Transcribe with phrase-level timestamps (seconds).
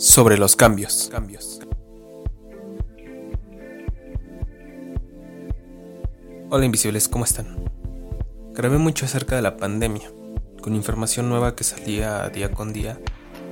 [0.00, 1.10] sobre los cambios.
[1.12, 1.60] cambios.
[6.48, 7.62] Hola invisibles, ¿cómo están?
[8.54, 10.10] Grabé mucho acerca de la pandemia,
[10.62, 12.98] con información nueva que salía día con día,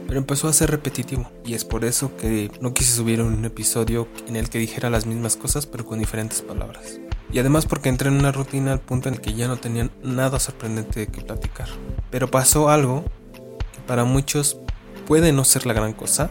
[0.06, 4.08] pero empezó a ser repetitivo, y es por eso que no quise subir un episodio
[4.26, 6.98] en el que dijera las mismas cosas pero con diferentes palabras.
[7.30, 10.40] Y además porque entré en una rutina al punto en que ya no tenían nada
[10.40, 11.68] sorprendente de qué platicar.
[12.10, 13.04] Pero pasó algo
[13.34, 14.58] que para muchos
[15.08, 16.28] puede no ser la gran cosa,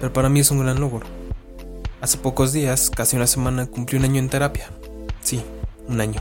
[0.00, 1.06] pero para mí es un gran logro.
[2.00, 4.70] Hace pocos días, casi una semana, cumplí un año en terapia.
[5.20, 5.44] Sí,
[5.86, 6.18] un año.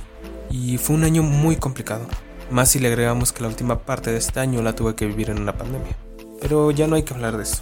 [0.50, 2.06] Y fue un año muy complicado.
[2.52, 5.30] Más si le agregamos que la última parte de este año la tuve que vivir
[5.30, 5.96] en una pandemia.
[6.42, 7.62] Pero ya no hay que hablar de eso.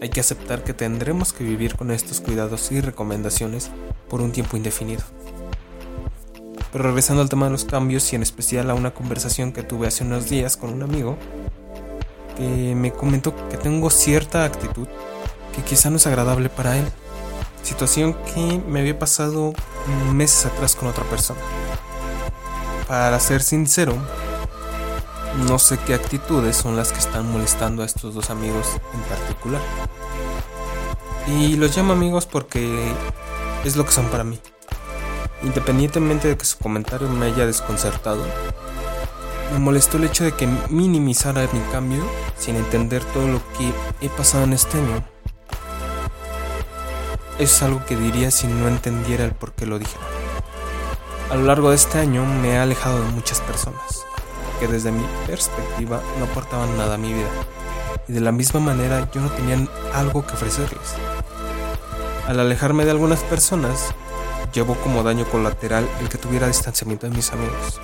[0.00, 3.70] Hay que aceptar que tendremos que vivir con estos cuidados y recomendaciones
[4.10, 5.02] por un tiempo indefinido.
[6.72, 9.86] Pero regresando al tema de los cambios y en especial a una conversación que tuve
[9.86, 11.16] hace unos días con un amigo
[12.36, 14.88] que me comentó que tengo cierta actitud
[15.54, 16.84] que quizá no es agradable para él.
[17.62, 19.52] Situación que me había pasado
[20.12, 21.40] meses atrás con otra persona.
[22.88, 23.96] Para ser sincero,
[25.48, 29.60] no sé qué actitudes son las que están molestando a estos dos amigos en particular.
[31.26, 32.92] Y los llamo amigos porque
[33.64, 34.38] es lo que son para mí.
[35.42, 38.24] Independientemente de que su comentario me haya desconcertado,
[39.52, 42.02] me molestó el hecho de que minimizara mi cambio
[42.38, 45.04] sin entender todo lo que he pasado en este año.
[47.38, 49.96] Es algo que diría si no entendiera el por qué lo dije.
[51.30, 54.04] A lo largo de este año me he alejado de muchas personas
[54.58, 57.28] que desde mi perspectiva no aportaban nada a mi vida
[58.08, 59.58] y de la misma manera yo no tenía
[59.92, 60.94] algo que ofrecerles.
[62.26, 63.94] Al alejarme de algunas personas,
[64.52, 67.80] llevó como daño colateral el que tuviera distanciamiento de mis amigos.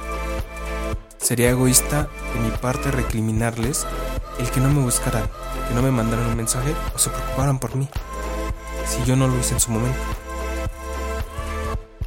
[1.29, 3.87] Sería egoísta de mi parte recriminarles
[4.39, 5.29] el que no me buscaran,
[5.69, 7.87] que no me mandaran un mensaje o se preocuparan por mí,
[8.87, 9.99] si yo no lo hice en su momento.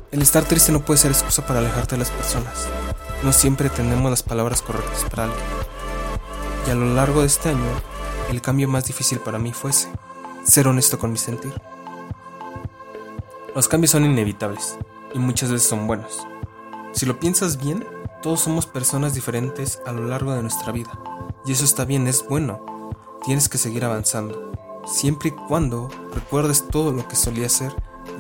[0.10, 2.68] El estar triste no puede ser excusa para alejarte de las personas.
[3.22, 5.46] No siempre tenemos las palabras correctas para alguien.
[6.66, 7.70] Y a lo largo de este año,
[8.32, 9.88] el cambio más difícil para mí fue ese,
[10.46, 11.54] ser honesto con mi sentir.
[13.54, 14.80] Los cambios son inevitables
[15.14, 16.26] y muchas veces son buenos.
[16.94, 17.86] Si lo piensas bien,
[18.22, 20.92] todos somos personas diferentes a lo largo de nuestra vida.
[21.46, 22.94] Y eso está bien, es bueno.
[23.26, 24.52] Tienes que seguir avanzando,
[24.86, 27.74] siempre y cuando recuerdes todo lo que solías ser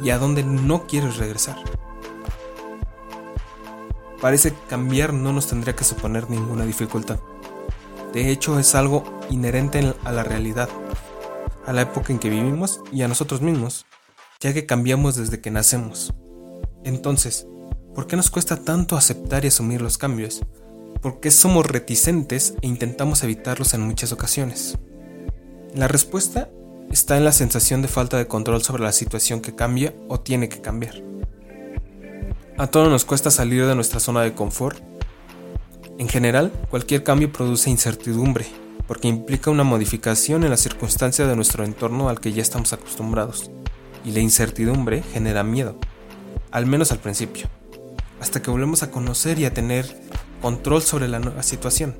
[0.03, 1.57] y a dónde no quieres regresar.
[4.19, 7.19] Parece que cambiar no nos tendría que suponer ninguna dificultad.
[8.13, 10.69] De hecho, es algo inherente a la realidad,
[11.65, 13.85] a la época en que vivimos y a nosotros mismos
[14.41, 16.13] ya que cambiamos desde que nacemos.
[16.83, 17.47] Entonces,
[17.93, 20.41] ¿por qué nos cuesta tanto aceptar y asumir los cambios?
[21.01, 24.77] ¿Por qué somos reticentes e intentamos evitarlos en muchas ocasiones?
[25.73, 26.49] La respuesta
[26.91, 30.49] está en la sensación de falta de control sobre la situación que cambia o tiene
[30.49, 31.01] que cambiar.
[32.57, 34.79] A todos nos cuesta salir de nuestra zona de confort.
[35.97, 38.45] En general, cualquier cambio produce incertidumbre,
[38.87, 43.49] porque implica una modificación en la circunstancia de nuestro entorno al que ya estamos acostumbrados
[44.03, 45.77] y la incertidumbre genera miedo,
[46.51, 47.47] al menos al principio,
[48.21, 49.99] hasta que volvemos a conocer y a tener
[50.41, 51.97] control sobre la nueva situación.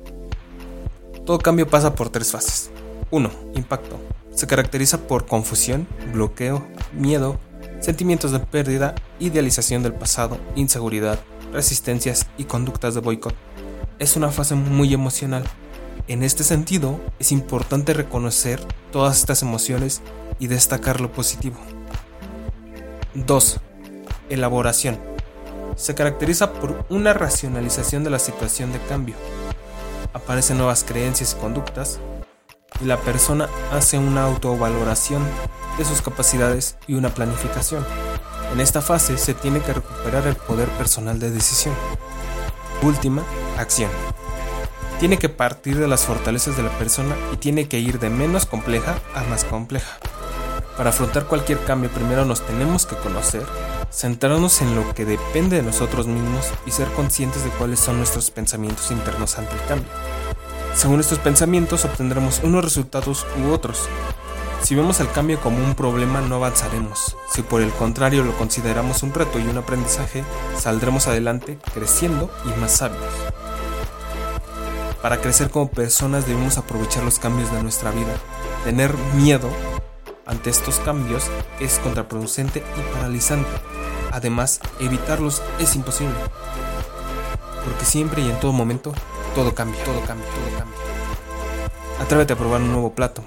[1.26, 2.70] Todo cambio pasa por tres fases.
[3.10, 3.30] 1.
[3.54, 4.00] Impacto.
[4.34, 7.38] Se caracteriza por confusión, bloqueo, miedo,
[7.80, 11.18] sentimientos de pérdida, idealización del pasado, inseguridad,
[11.52, 13.34] resistencias y conductas de boicot.
[13.98, 15.44] Es una fase muy emocional.
[16.08, 20.02] En este sentido, es importante reconocer todas estas emociones
[20.38, 21.58] y destacar lo positivo.
[23.14, 23.60] 2.
[24.30, 25.11] Elaboración.
[25.76, 29.14] Se caracteriza por una racionalización de la situación de cambio.
[30.12, 31.98] Aparecen nuevas creencias y conductas
[32.80, 35.22] y la persona hace una autovaloración
[35.78, 37.84] de sus capacidades y una planificación.
[38.52, 41.74] En esta fase se tiene que recuperar el poder personal de decisión.
[42.82, 43.22] Última,
[43.56, 43.90] acción.
[45.00, 48.46] Tiene que partir de las fortalezas de la persona y tiene que ir de menos
[48.46, 49.98] compleja a más compleja.
[50.76, 53.44] Para afrontar cualquier cambio primero nos tenemos que conocer,
[53.92, 58.30] centrarnos en lo que depende de nosotros mismos y ser conscientes de cuáles son nuestros
[58.30, 59.88] pensamientos internos ante el cambio.
[60.74, 63.86] Según estos pensamientos obtendremos unos resultados u otros.
[64.62, 67.16] Si vemos el cambio como un problema no avanzaremos.
[67.34, 70.24] Si por el contrario lo consideramos un reto y un aprendizaje,
[70.56, 73.02] saldremos adelante creciendo y más sabios.
[75.02, 78.14] Para crecer como personas debemos aprovechar los cambios de nuestra vida.
[78.64, 79.50] Tener miedo
[80.26, 81.24] ante estos cambios
[81.60, 83.48] es contraproducente y paralizante.
[84.10, 86.14] Además, evitarlos es imposible.
[87.64, 88.92] Porque siempre y en todo momento,
[89.34, 90.78] todo cambia, todo cambia, todo cambia.
[92.00, 93.22] Atrévete a probar un nuevo plato.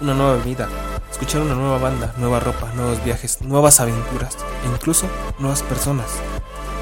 [0.00, 0.68] una nueva vida,
[1.10, 5.06] escuchar una nueva banda, nueva ropa, nuevos viajes, nuevas aventuras e incluso
[5.38, 6.06] nuevas personas,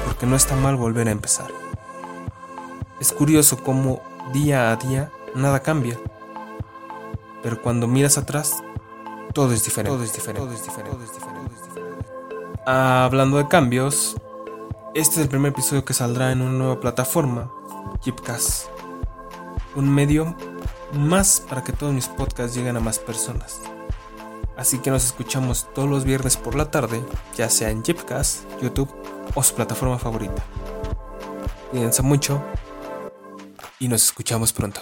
[0.05, 1.47] porque no está mal volver a empezar.
[2.99, 4.01] Es curioso cómo
[4.33, 5.97] día a día nada cambia,
[7.41, 8.63] pero cuando miras atrás,
[9.37, 9.95] todo es diferente.
[9.95, 10.41] Todo es diferente.
[10.41, 10.91] Todo es diferente.
[10.91, 11.55] Todo es diferente.
[12.65, 14.15] hablando de cambios,
[14.95, 17.51] este es el primer episodio que saldrá en una nueva plataforma,
[18.03, 18.65] Jeepcast.
[19.75, 20.35] Un medio
[20.91, 23.61] más para que todos mis podcasts lleguen a más personas.
[24.57, 27.05] Así que nos escuchamos todos los viernes por la tarde,
[27.35, 28.89] ya sea en Jeepcast, YouTube
[29.35, 30.43] o su plataforma favorita.
[31.69, 32.41] Cuídense mucho
[33.77, 34.81] y nos escuchamos pronto.